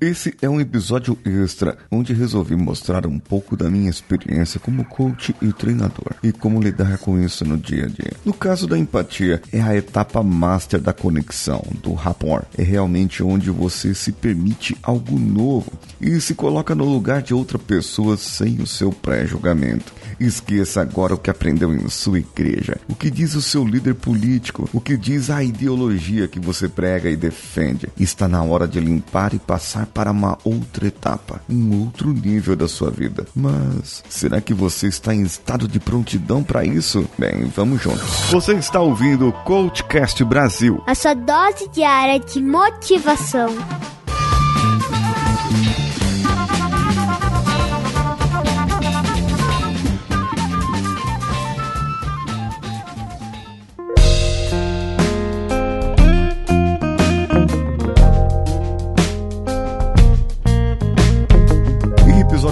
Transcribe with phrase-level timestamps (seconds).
[0.00, 5.36] Esse é um episódio extra onde resolvi mostrar um pouco da minha experiência como coach
[5.42, 8.12] e treinador e como lidar com isso no dia a dia.
[8.24, 12.46] No caso da empatia, é a etapa master da conexão, do rapport.
[12.56, 15.70] É realmente onde você se permite algo novo
[16.00, 19.92] e se coloca no lugar de outra pessoa sem o seu pré-julgamento.
[20.18, 24.66] Esqueça agora o que aprendeu em sua igreja, o que diz o seu líder político,
[24.72, 27.86] o que diz a ideologia que você prega e defende.
[27.98, 32.68] Está na hora de limpar e passar para uma outra etapa, um outro nível da
[32.68, 33.26] sua vida.
[33.34, 37.08] Mas será que você está em estado de prontidão para isso?
[37.18, 38.30] Bem, vamos juntos.
[38.30, 40.82] Você está ouvindo o Coachcast Brasil.
[40.86, 43.50] A sua dose diária de motivação.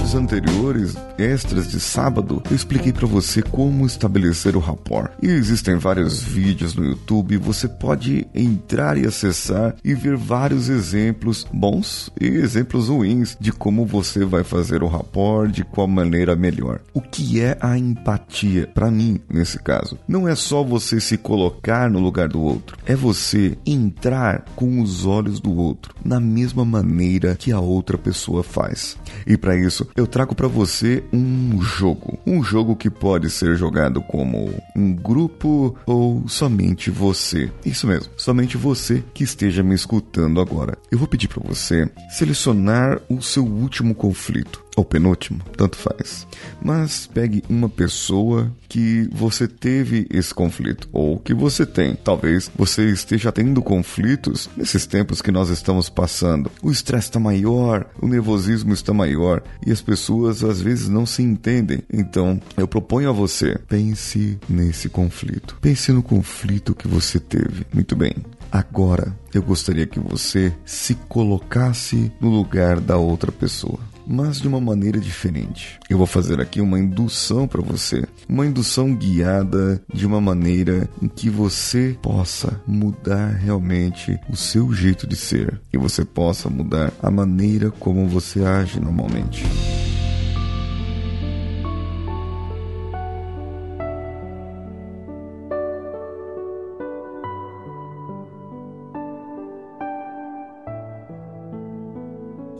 [0.09, 5.13] Episódios anteriores, extras de sábado, eu expliquei para você como estabelecer o rapport.
[5.23, 11.47] E existem vários vídeos no YouTube, você pode entrar e acessar e ver vários exemplos
[11.53, 16.81] bons e exemplos ruins de como você vai fazer o rapport, de qual maneira melhor.
[16.95, 19.99] O que é a empatia para mim nesse caso?
[20.07, 25.05] Não é só você se colocar no lugar do outro, é você entrar com os
[25.05, 28.97] olhos do outro na mesma maneira que a outra pessoa faz.
[29.27, 32.19] E para isso isso, eu trago para você um jogo.
[32.25, 37.51] Um jogo que pode ser jogado como um grupo ou somente você.
[37.67, 40.79] Isso mesmo, somente você que esteja me escutando agora.
[40.89, 46.27] Eu vou pedir para você selecionar o seu último conflito ou penúltimo, tanto faz.
[46.63, 51.97] Mas pegue uma pessoa que você teve esse conflito ou que você tem.
[51.97, 56.51] Talvez você esteja tendo conflitos nesses tempos que nós estamos passando.
[56.63, 61.23] O estresse está maior, o nervosismo está maior e as pessoas às vezes não se
[61.23, 61.83] entendem.
[61.93, 65.59] Então, eu proponho a você, pense nesse conflito.
[65.61, 67.67] Pense no conflito que você teve.
[67.73, 68.15] Muito bem.
[68.51, 74.61] Agora, eu gostaria que você se colocasse no lugar da outra pessoa mas de uma
[74.61, 75.79] maneira diferente.
[75.91, 81.07] Eu vou fazer aqui uma indução para você, uma indução guiada de uma maneira em
[81.07, 87.11] que você possa mudar realmente o seu jeito de ser e você possa mudar a
[87.11, 89.45] maneira como você age normalmente.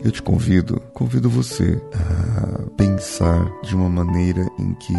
[0.03, 4.93] Eu te convido, convido você a pensar de uma maneira em que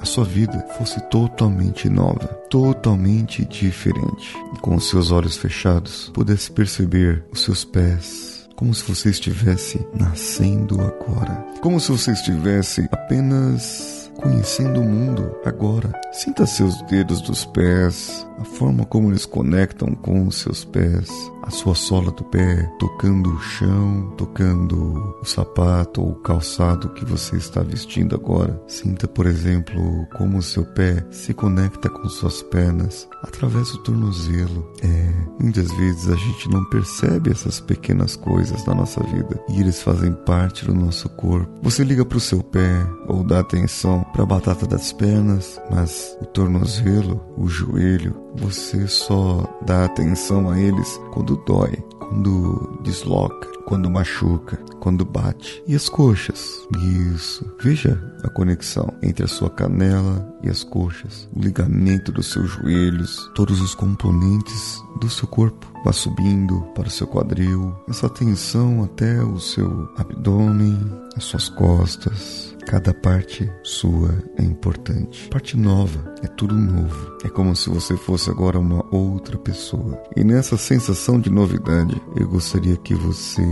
[0.00, 4.36] a sua vida fosse totalmente nova, totalmente diferente.
[4.54, 9.86] E com os seus olhos fechados, pudesse perceber os seus pés, como se você estivesse
[9.94, 15.92] nascendo agora, como se você estivesse apenas conhecendo o mundo agora.
[16.12, 21.10] Sinta seus dedos dos pés, a forma como eles conectam com os seus pés,
[21.46, 27.04] a sua sola do pé tocando o chão, tocando o sapato ou o calçado que
[27.04, 28.60] você está vestindo agora.
[28.66, 34.72] Sinta, por exemplo, como o seu pé se conecta com suas pernas através do tornozelo.
[34.82, 39.82] É, muitas vezes a gente não percebe essas pequenas coisas na nossa vida e eles
[39.82, 41.50] fazem parte do nosso corpo.
[41.62, 46.16] Você liga para o seu pé ou dá atenção para a batata das pernas, mas
[46.20, 53.90] o tornozelo, o joelho, você só dá atenção a eles quando dói, quando desloca, quando
[53.90, 55.62] machuca, quando bate.
[55.66, 56.66] E as coxas?
[57.12, 57.44] Isso.
[57.60, 63.30] Veja a conexão entre a sua canela e as coxas, o ligamento dos seus joelhos,
[63.34, 65.72] todos os componentes do seu corpo.
[65.84, 70.78] Vá subindo para o seu quadril, essa tensão até o seu abdômen,
[71.16, 75.28] as suas costas, Cada parte sua é importante.
[75.28, 77.16] Parte nova, é tudo novo.
[77.24, 80.02] É como se você fosse agora uma outra pessoa.
[80.16, 83.42] E nessa sensação de novidade, eu gostaria que você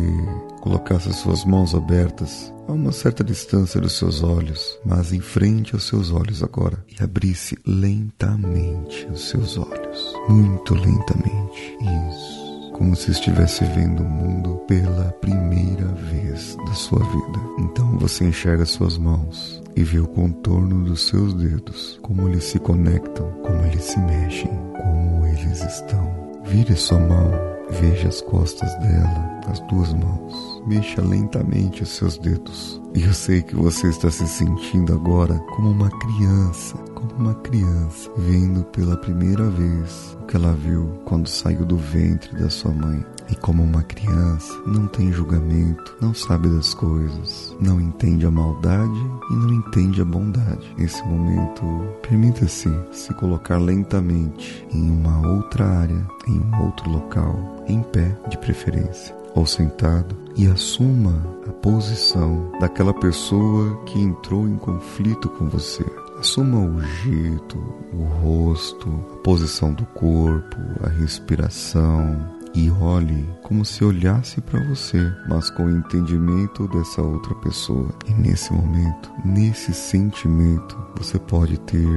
[0.60, 5.75] colocasse as suas mãos abertas a uma certa distância dos seus olhos, mas em frente
[5.75, 11.76] aos seus olhos agora, e abrisse lentamente os seus olhos, muito lentamente.
[11.81, 17.38] Isso como se estivesse vendo o mundo pela primeira vez da sua vida.
[17.58, 22.58] Então você enxerga suas mãos e vê o contorno dos seus dedos, como eles se
[22.58, 26.32] conectam, como eles se mexem, como eles estão.
[26.44, 27.30] Vire sua mão,
[27.70, 30.62] veja as costas dela, as duas mãos.
[30.66, 32.80] Mexa lentamente os seus dedos.
[32.94, 38.10] E eu sei que você está se sentindo agora como uma criança, como uma criança
[38.16, 43.04] vendo pela primeira vez o que ela viu quando saiu do ventre da sua mãe.
[43.30, 49.00] e como uma criança, não tem julgamento, não sabe das coisas, não entende a maldade
[49.30, 50.74] e não entende a bondade.
[50.76, 51.62] Nesse momento,
[52.02, 58.36] permita-se se colocar lentamente em uma outra área, em um outro local, em pé de
[58.36, 65.84] preferência ou sentado e assuma a posição daquela pessoa que entrou em conflito com você.
[66.19, 67.58] Assuma o jeito,
[67.93, 75.11] o rosto, a posição do corpo, a respiração e olhe como se olhasse para você,
[75.29, 77.88] mas com o entendimento dessa outra pessoa.
[78.06, 81.88] E nesse momento, nesse sentimento, você pode ter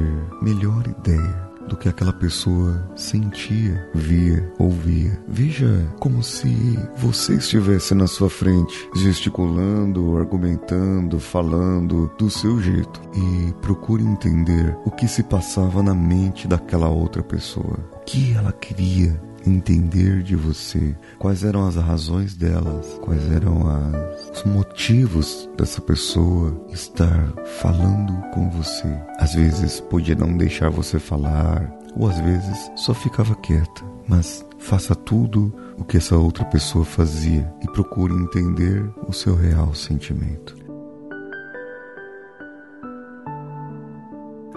[0.41, 5.19] melhor ideia do que aquela pessoa sentia, via, ouvia.
[5.27, 13.53] Veja como se você estivesse na sua frente, gesticulando, argumentando, falando do seu jeito e
[13.61, 17.79] procure entender o que se passava na mente daquela outra pessoa.
[17.93, 24.37] O que ela queria entender de você quais eram as razões delas, quais eram as,
[24.37, 28.87] os motivos dessa pessoa estar falando com você.
[29.19, 33.83] Às vezes podia não deixar você falar, ou às vezes só ficava quieta.
[34.07, 39.73] Mas faça tudo o que essa outra pessoa fazia e procure entender o seu real
[39.73, 40.55] sentimento.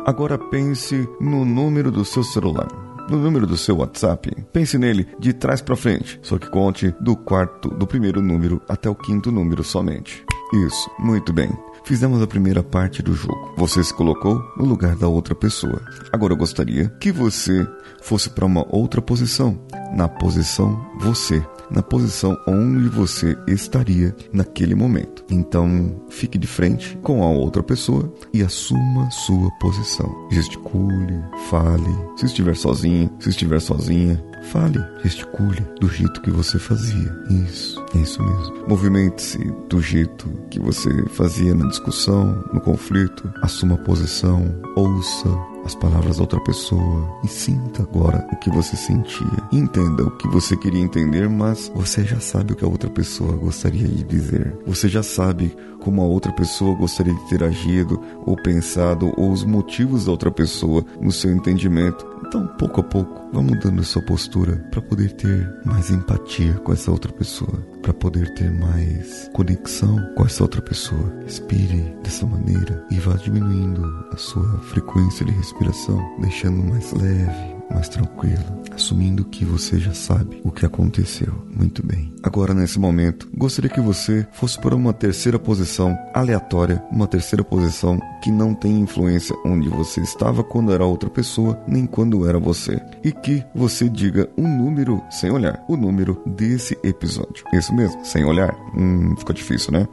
[0.07, 4.31] Agora pense no número do seu celular no número do seu WhatsApp.
[4.53, 8.89] Pense nele de trás para frente, só que conte do quarto, do primeiro número até
[8.89, 10.25] o quinto número somente.
[10.53, 11.51] Isso, muito bem.
[11.85, 13.55] Fizemos a primeira parte do jogo.
[13.57, 15.81] Você se colocou no lugar da outra pessoa.
[16.13, 17.67] Agora eu gostaria que você
[18.03, 19.59] fosse para uma outra posição,
[19.95, 25.25] na posição você na posição onde você estaria naquele momento.
[25.31, 30.29] Então, fique de frente com a outra pessoa e assuma sua posição.
[30.31, 31.95] Gesticule, fale.
[32.17, 37.15] Se estiver sozinho, se estiver sozinha, fale, gesticule do jeito que você fazia.
[37.47, 38.69] Isso, é isso mesmo.
[38.69, 39.39] Movimente-se
[39.69, 43.31] do jeito que você fazia na discussão, no conflito.
[43.43, 45.29] Assuma a posição, ouça,
[45.69, 49.27] as palavras da outra pessoa e sinta agora o que você sentia.
[49.53, 53.37] Entenda o que você queria entender, mas você já sabe o que a outra pessoa
[53.37, 54.57] gostaria de dizer.
[54.67, 59.45] Você já sabe como a outra pessoa gostaria de ter agido ou pensado ou os
[59.45, 62.07] motivos da outra pessoa no seu entendimento.
[62.29, 66.75] Então, pouco a pouco, vá mudando a sua postura para poder ter mais empatia com
[66.75, 71.11] essa outra pessoa, para poder ter mais conexão com essa outra pessoa.
[71.23, 73.83] Respire dessa maneira e vá diminuindo
[74.13, 80.41] a sua frequência de respiração, deixando mais leve, mais tranquilo, assumindo que você já sabe
[80.45, 81.33] o que aconteceu.
[81.55, 82.13] Muito bem.
[82.23, 88.01] Agora, nesse momento, gostaria que você fosse para uma terceira posição aleatória, uma terceira posição
[88.23, 92.81] que não tem influência onde você estava quando era outra pessoa, nem quando era você.
[93.05, 97.45] E que você diga um número sem olhar, o número desse episódio.
[97.53, 98.55] Isso mesmo, sem olhar.
[98.77, 99.87] Hum, ficou difícil, né?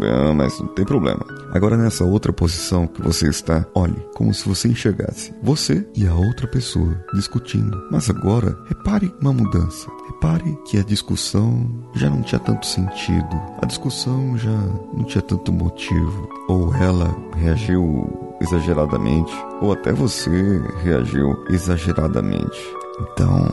[0.00, 1.24] Ah, mas não tem problema.
[1.52, 6.14] Agora nessa outra posição que você está, olhe como se você enxergasse você e a
[6.14, 7.80] outra pessoa discutindo.
[7.90, 9.88] Mas agora, repare uma mudança.
[10.06, 13.40] Repare que a discussão já não tinha tanto sentido.
[13.60, 14.50] A discussão já
[14.96, 16.28] não tinha tanto motivo.
[16.48, 22.60] Ou ela reagiu exageradamente, ou até você reagiu exageradamente.
[23.00, 23.48] Então,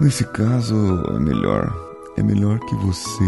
[0.00, 0.74] nesse caso,
[1.14, 3.24] é melhor é melhor que você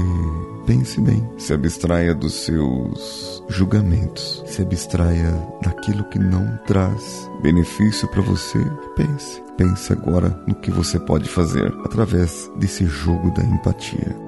[0.66, 8.22] pense bem, se abstraia dos seus julgamentos, se abstraia daquilo que não traz benefício para
[8.22, 8.58] você.
[8.96, 14.23] Pense, pense agora no que você pode fazer através desse jogo da empatia.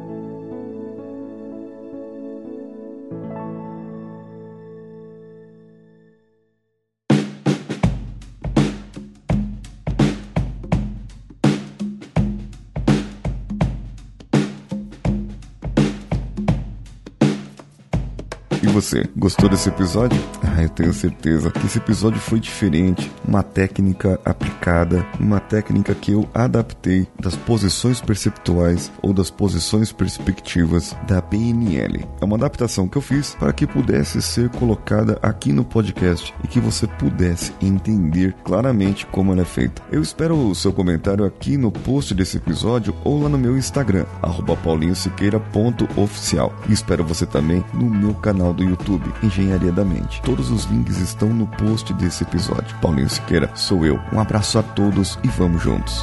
[18.87, 19.09] Você?
[19.17, 20.19] Gostou desse episódio?
[20.57, 26.13] Ah, eu tenho certeza que esse episódio foi diferente, uma técnica aplicada, uma técnica que
[26.13, 32.07] eu adaptei das posições perceptuais ou das posições perspectivas da BNL.
[32.23, 36.49] É uma adaptação que eu fiz para que pudesse ser colocada aqui no podcast e
[36.49, 39.83] que você pudesse entender claramente como ela é feita.
[39.93, 44.07] Eu espero o seu comentário aqui no post desse episódio ou lá no meu Instagram,
[44.65, 46.55] paulinhosiqueira.oficial.
[46.67, 50.23] E espero você também no meu canal do YouTube, Engenharia da Mente.
[50.23, 52.77] Todos os links estão no post desse episódio.
[52.81, 54.01] Paulinho Siqueira, sou eu.
[54.13, 56.03] Um abraço a todos e vamos juntos.